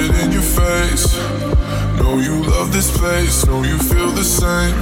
it 0.00 0.14
in 0.24 0.32
your 0.32 0.42
face. 0.42 1.16
Know 1.98 2.18
you 2.18 2.42
love 2.44 2.72
this 2.72 2.90
place, 2.96 3.46
know 3.46 3.62
you 3.62 3.78
feel 3.78 4.10
the 4.10 4.24
same. 4.24 4.76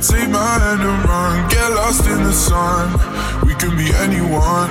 Take 0.00 0.28
my 0.30 0.58
hand 0.62 0.82
and 0.82 1.00
run, 1.08 1.48
get 1.48 1.68
lost 1.72 2.06
in 2.06 2.22
the 2.22 2.32
sun. 2.32 2.92
We 3.46 3.54
can 3.54 3.76
be 3.76 3.88
anyone, 4.04 4.70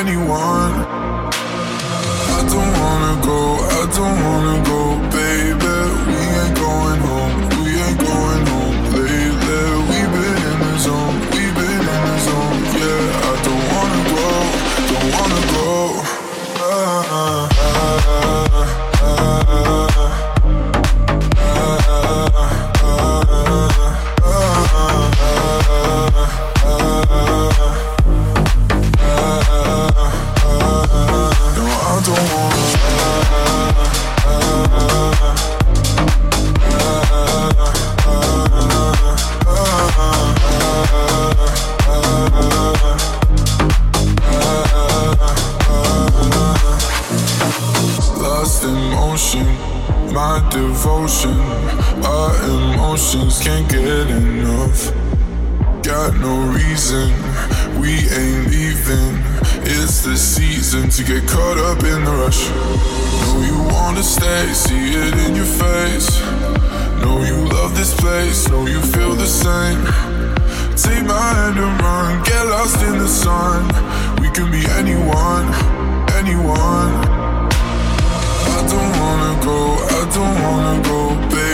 anyone. 0.00 0.74
I 2.36 2.40
don't 2.52 2.72
wanna 2.82 3.14
go, 3.30 3.40
I 3.78 3.84
don't 3.98 4.18
wanna 4.26 4.56
go, 4.70 4.80
baby. 5.10 5.73
emotions 53.04 53.38
can't 53.40 53.68
get 53.68 54.08
enough. 54.08 54.92
Got 55.82 56.16
no 56.20 56.34
reason, 56.52 57.12
we 57.78 57.92
ain't 58.08 58.48
leaving. 58.48 59.14
It's 59.62 60.02
the 60.02 60.16
season 60.16 60.88
to 60.88 61.04
get 61.04 61.28
caught 61.28 61.58
up 61.58 61.82
in 61.82 62.04
the 62.04 62.12
rush. 62.24 62.48
Know 63.20 63.42
you 63.44 63.58
wanna 63.74 64.02
stay, 64.02 64.52
see 64.54 64.94
it 64.94 65.14
in 65.26 65.36
your 65.36 65.44
face. 65.44 66.08
Know 67.02 67.22
you 67.22 67.36
love 67.56 67.76
this 67.76 67.92
place, 67.94 68.48
know 68.48 68.66
you 68.66 68.80
feel 68.80 69.14
the 69.14 69.26
same. 69.26 69.80
Take 70.76 71.04
my 71.04 71.26
hand 71.36 71.58
and 71.58 71.80
run, 71.82 72.22
get 72.24 72.46
lost 72.46 72.82
in 72.82 72.98
the 72.98 73.08
sun. 73.08 73.66
We 74.22 74.30
can 74.30 74.50
be 74.50 74.64
anyone, 74.80 75.46
anyone. 76.20 76.92
I 78.56 78.60
don't 78.72 78.92
wanna 79.02 79.34
go, 79.44 79.58
I 79.98 80.02
don't 80.16 80.36
wanna 80.42 80.82
go, 80.88 81.00
baby. 81.28 81.53